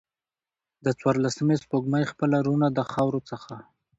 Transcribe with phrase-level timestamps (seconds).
[0.85, 3.53] د څوارلسمې سپوږمۍ خپله روڼا د خاورو څخه